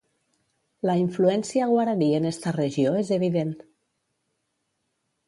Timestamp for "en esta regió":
2.21-2.95